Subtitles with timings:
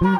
[0.00, 0.12] Bonjour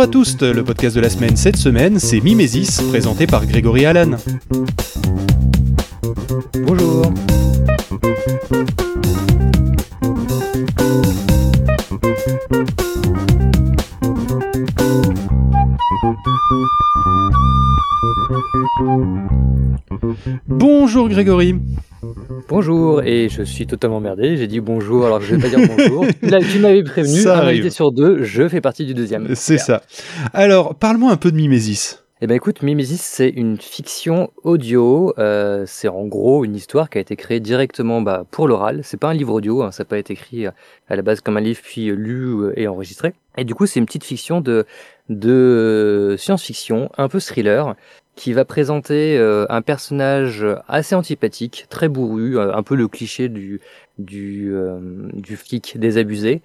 [0.00, 4.16] à tous, le podcast de la semaine cette semaine, c'est Mimesis, présenté par Grégory Allan.
[6.64, 7.12] Bonjour.
[20.48, 21.54] Bonjour Grégory.
[22.48, 25.68] Bonjour, et je suis totalement merdé, j'ai dit bonjour alors que je vais pas dire
[25.68, 26.04] bonjour.
[26.22, 27.60] Là, tu m'avais prévenu, Ça un arrive.
[27.60, 29.34] invité sur deux, je fais partie du deuxième.
[29.34, 29.82] C'est ça.
[30.32, 31.96] Alors, parle-moi un peu de Mimesis.
[32.22, 35.12] Eh ben écoute, Mimesis, c'est une fiction audio.
[35.18, 38.80] euh, c'est en gros une histoire qui a été créée directement bah, pour l'oral.
[38.84, 40.50] C'est pas un livre audio, hein, ça n'a pas été écrit euh,
[40.88, 43.12] à la base comme un livre puis euh, lu et enregistré.
[43.36, 44.64] Et du coup, c'est une petite fiction de
[45.08, 47.76] de science-fiction, un peu thriller,
[48.16, 53.28] qui va présenter euh, un personnage assez antipathique, très bourru, euh, un peu le cliché
[53.28, 53.60] du
[53.98, 54.80] du euh,
[55.12, 56.42] du flic désabusé.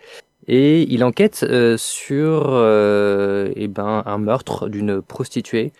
[0.48, 2.48] Et il enquête euh, sur
[3.56, 5.72] eh ben, un meurtre d'une prostituée.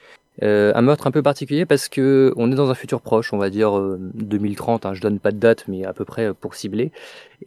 [0.42, 3.50] Un meurtre un peu particulier parce que on est dans un futur proche, on va
[3.50, 6.92] dire euh, 2030, hein, je donne pas de date, mais à peu près pour cibler.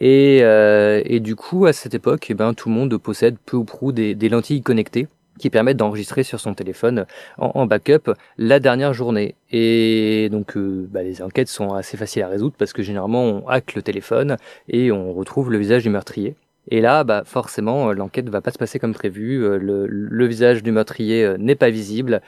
[0.00, 3.64] Et, et du coup, à cette époque, eh ben, tout le monde possède peu ou
[3.64, 7.06] prou des lentilles connectées qui permettent d'enregistrer sur son téléphone
[7.38, 9.34] en, backup la dernière journée.
[9.50, 13.48] Et donc euh, bah, les enquêtes sont assez faciles à résoudre parce que généralement on
[13.48, 14.36] hack le téléphone
[14.68, 16.34] et on retrouve le visage du meurtrier.
[16.70, 19.44] Et là, bah, forcément, euh, l'enquête va pas se passer comme prévu.
[19.44, 22.22] euh, Le, visage du meurtrier n'est pas visible.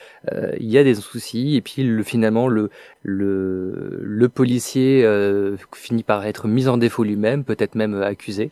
[0.60, 1.56] Il y a des soucis.
[1.56, 2.68] Et puis, le, finalement, le,
[3.02, 5.08] le, policier
[5.74, 8.50] finit par être mis en défaut lui-même, peut-être même accusé.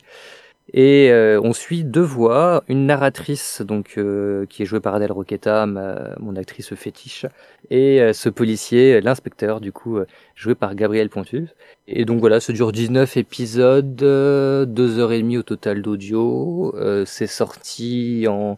[0.77, 5.13] Et euh, on suit deux voix, une narratrice donc euh, qui est jouée par Adèle
[5.13, 7.25] Roqueta, ma- mon actrice fétiche,
[7.69, 11.47] et euh, ce policier, l'inspecteur du coup euh, joué par Gabriel Pontus.
[11.87, 16.75] Et donc voilà, ça dure 19 épisodes, euh, deux heures et demie au total d'audio.
[16.75, 18.57] Euh, c'est sorti en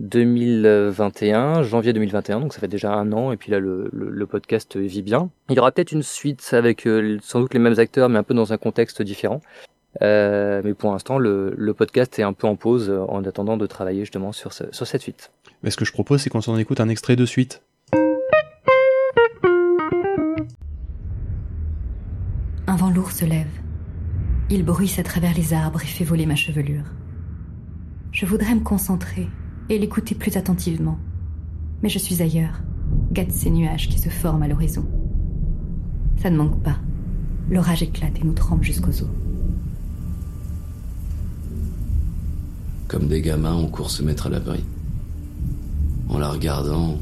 [0.00, 3.32] 2021, janvier 2021, donc ça fait déjà un an.
[3.32, 5.30] Et puis là, le, le, le podcast vit bien.
[5.48, 8.22] Il y aura peut-être une suite avec euh, sans doute les mêmes acteurs, mais un
[8.22, 9.40] peu dans un contexte différent.
[10.02, 13.56] Euh, mais pour l'instant, le, le podcast est un peu en pause euh, en attendant
[13.56, 15.30] de travailler justement sur, ce- sur cette suite.
[15.62, 17.62] Mais ce que je propose, c'est qu'on s'en écoute un extrait de suite.
[22.66, 23.46] Un vent lourd se lève.
[24.50, 26.84] Il bruisse à travers les arbres et fait voler ma chevelure.
[28.12, 29.28] Je voudrais me concentrer
[29.68, 30.98] et l'écouter plus attentivement.
[31.82, 32.60] Mais je suis ailleurs,
[33.12, 34.86] gâte ces nuages qui se forment à l'horizon.
[36.16, 36.76] Ça ne manque pas.
[37.50, 39.10] L'orage éclate et nous trempe jusqu'aux os.
[42.88, 44.62] Comme des gamins, on court se mettre à l'abri.
[46.08, 46.98] En la regardant,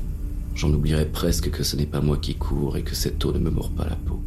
[0.54, 3.38] j'en oublierais presque que ce n'est pas moi qui cours et que cette eau ne
[3.38, 4.22] me mord pas la peau.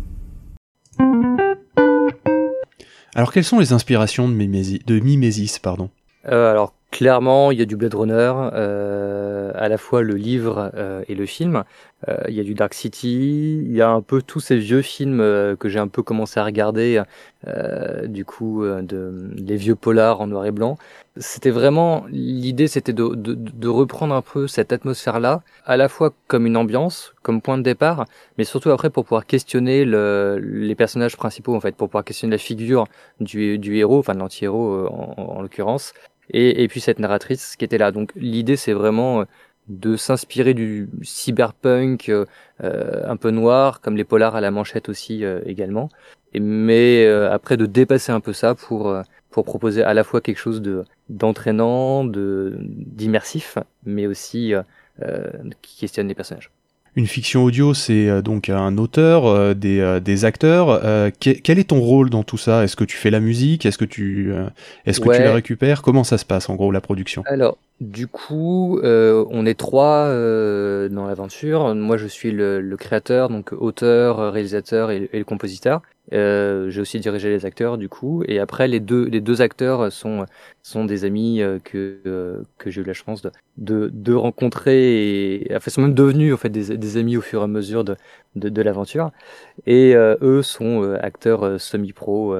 [3.16, 5.90] Alors, quelles sont les inspirations de Mimesis, de Mimesis pardon?
[6.28, 10.72] Euh, alors clairement, il y a du Blade Runner, euh, à la fois le livre
[10.76, 11.66] euh, et le film.
[12.08, 14.82] Euh, il y a du Dark City, il y a un peu tous ces vieux
[14.82, 17.04] films euh, que j'ai un peu commencé à regarder,
[17.48, 20.78] euh, du coup, euh, de, les vieux polars en noir et blanc.
[21.18, 26.14] C'était vraiment l'idée, c'était de, de, de reprendre un peu cette atmosphère-là, à la fois
[26.28, 28.06] comme une ambiance, comme point de départ,
[28.38, 32.32] mais surtout après pour pouvoir questionner le, les personnages principaux en fait, pour pouvoir questionner
[32.32, 32.86] la figure
[33.20, 35.94] du, du héros, enfin de l'anti-héros en, en l'occurrence,
[36.32, 37.92] et, puis cette narratrice qui était là.
[37.92, 39.26] Donc l'idée c'est vraiment euh,
[39.68, 42.26] de s'inspirer du cyberpunk euh,
[42.64, 45.90] euh, un peu noir, comme les polars à la manchette aussi également,
[46.40, 48.96] mais après de dépasser un peu ça pour
[49.32, 54.54] pour proposer à la fois quelque chose de d'entraînant, de d'immersif, mais aussi
[55.62, 56.52] qui questionne les personnages.
[56.98, 60.70] Une fiction audio, c'est euh, donc un auteur, euh, des, euh, des acteurs.
[60.70, 62.64] Euh, que- quel est ton rôle dans tout ça?
[62.64, 63.66] Est-ce que tu fais la musique?
[63.66, 64.46] Est-ce que tu euh,
[64.86, 65.82] est-ce que tu la récupères?
[65.82, 67.24] Comment ça se passe en gros la production?
[67.26, 71.05] Alors, du coup, euh, on est trois euh, dans
[71.76, 75.82] Moi, je suis le, le créateur, donc auteur, réalisateur et, et le compositeur.
[76.14, 78.24] Euh, j'ai aussi dirigé les acteurs, du coup.
[78.28, 80.26] Et après, les deux, les deux acteurs sont
[80.62, 85.36] sont des amis euh, que euh, que j'ai eu la chance de de, de rencontrer
[85.36, 87.84] et enfin, sont même devenus en fait des, des amis au fur et à mesure
[87.84, 87.96] de
[88.36, 89.12] de, de l'aventure.
[89.66, 92.36] Et euh, eux sont acteurs semi-pro.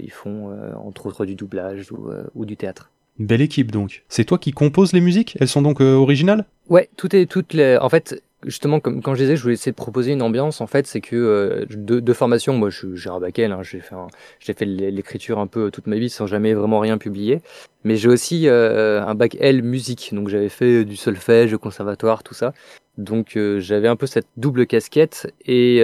[0.00, 2.90] ils font entre autres du doublage ou, ou du théâtre.
[3.18, 4.04] Belle équipe donc.
[4.08, 5.36] C'est toi qui composes les musiques?
[5.40, 6.44] Elles sont donc euh, originales?
[6.68, 7.76] Ouais, tout est toutes les.
[7.78, 10.60] En fait, justement, comme quand je disais, je voulais essayer de proposer une ambiance.
[10.60, 13.94] En fait, c'est que euh, de, formation, moi, je j'ai un bac hein, j'ai fait,
[14.40, 17.40] j'ai fait l'écriture un peu toute ma vie sans jamais vraiment rien publier.
[17.84, 22.34] Mais j'ai aussi euh, un bac L musique, donc j'avais fait du solfège, conservatoire, tout
[22.34, 22.52] ça.
[22.96, 25.80] Donc euh, j'avais un peu cette double casquette et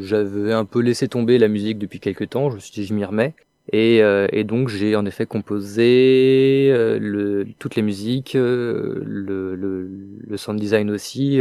[0.00, 2.50] j'avais un peu laissé tomber la musique depuis quelques temps.
[2.50, 3.34] Je me suis dit, je m'y remets.
[3.72, 9.56] Et, euh, et, donc j'ai en effet composé euh, le, toutes les musiques, euh, le,
[9.56, 9.88] le,
[10.26, 11.40] le, sound design aussi.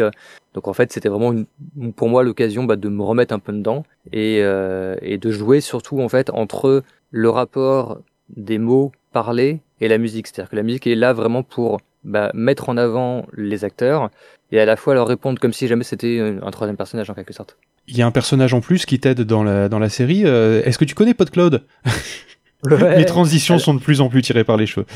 [0.56, 3.54] donc en fait c'était vraiment une, pour moi l'occasion bah, de me remettre un peu
[3.54, 8.00] dedans et, et de jouer surtout en fait entre le rapport
[8.36, 10.28] des mots parlés et la musique.
[10.28, 14.10] C'est-à-dire que la musique est là vraiment pour bah, mettre en avant les acteurs
[14.51, 17.33] et à la fois leur répondre comme si jamais c'était un troisième personnage en quelque
[17.33, 17.57] sorte.
[17.87, 20.23] Il y a un personnage en plus qui t'aide dans la, dans la série.
[20.25, 21.63] Euh, est-ce que tu connais PodCloud
[22.97, 24.87] Les transitions sont de plus en plus tirées par les cheveux.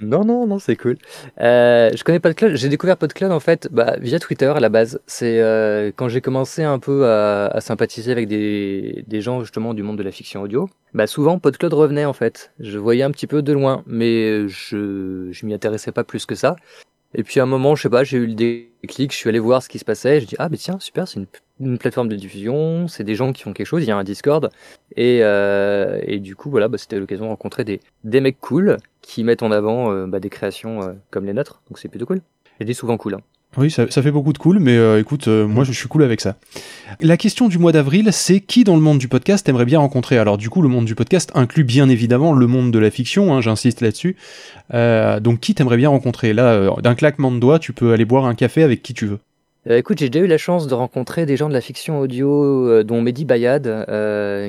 [0.00, 0.96] Non, non, non, c'est cool.
[1.40, 2.56] Euh, je connais PodCloud.
[2.56, 5.00] J'ai découvert PodCloud en fait bah, via Twitter à la base.
[5.06, 9.72] C'est euh, quand j'ai commencé un peu à, à, sympathiser avec des, des gens justement
[9.72, 10.68] du monde de la fiction audio.
[10.94, 12.52] Bah souvent PodCloud revenait en fait.
[12.58, 16.34] Je voyais un petit peu de loin, mais je je m'y intéressais pas plus que
[16.34, 16.56] ça.
[17.14, 19.38] Et puis à un moment, je sais pas, j'ai eu le déclic, je suis allé
[19.38, 21.20] voir ce qui se passait, je dis ah mais tiens super, c'est
[21.60, 24.02] une, plateforme de diffusion, c'est des gens qui font quelque chose, il y a un
[24.02, 24.50] Discord
[24.96, 28.78] et, euh, et du coup voilà, bah, c'était l'occasion de rencontrer des, des mecs cool
[29.02, 32.06] qui mettent en avant euh, bah, des créations euh, comme les nôtres, donc c'est plutôt
[32.06, 32.22] cool.
[32.60, 33.14] Et des souvent cool.
[33.14, 33.20] Hein.
[33.58, 36.22] Oui, ça, fait beaucoup de cool, mais euh, écoute, euh, moi je suis cool avec
[36.22, 36.36] ça.
[37.00, 40.16] La question du mois d'avril, c'est qui dans le monde du podcast aimerait bien rencontrer?
[40.16, 43.34] Alors du coup, le monde du podcast inclut bien évidemment le monde de la fiction,
[43.34, 44.16] hein, j'insiste là-dessus.
[44.72, 46.32] Euh, donc qui t'aimerais bien rencontrer?
[46.32, 49.18] Là, d'un claquement de doigts, tu peux aller boire un café avec qui tu veux.
[49.68, 53.02] écoute, j'ai déjà eu la chance de rencontrer des gens de la fiction audio, dont
[53.02, 53.86] Mehdi Bayad,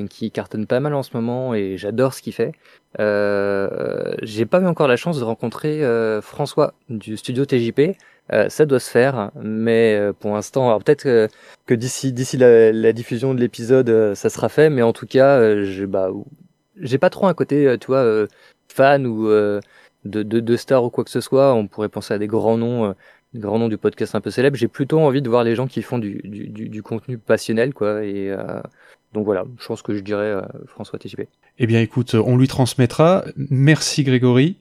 [0.09, 2.53] qui cartonne pas mal en ce moment, et j'adore ce qu'il fait.
[2.97, 5.81] j'ai pas eu encore la chance de rencontrer
[6.21, 7.97] François du studio TJP,
[8.31, 11.27] euh, ça doit se faire, mais euh, pour l'instant, peut-être euh,
[11.65, 15.87] que d'ici d'ici la, diffusion de l'épisode, ça sera fait, mais en tout cas, j'ai
[15.87, 16.09] bah,
[16.77, 18.25] j'ai pas trop un côté, tu vois,
[18.69, 19.61] fan ou de,
[20.05, 21.53] de, de star ou quoi que ce soit.
[21.53, 22.95] On pourrait penser à des grands noms,
[23.33, 24.55] des grands noms du podcast un peu célèbre.
[24.55, 27.73] J'ai plutôt envie de voir les gens qui font du, du, du, du contenu passionnel,
[27.73, 28.33] quoi, et
[29.13, 31.27] donc voilà, je pense que je dirais euh, François TJP.
[31.59, 33.23] Eh bien écoute, on lui transmettra.
[33.35, 34.57] Merci Grégory.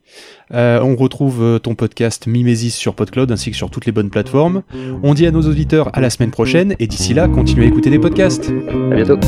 [0.52, 4.10] Euh, on retrouve euh, ton podcast Mimesis sur PodCloud ainsi que sur toutes les bonnes
[4.10, 4.62] plateformes.
[5.02, 7.88] On dit à nos auditeurs à la semaine prochaine et d'ici là, continuez à écouter
[7.88, 8.50] des podcasts.
[8.90, 9.18] À bientôt.